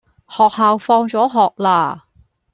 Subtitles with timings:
[0.27, 2.01] 學校放咗學喇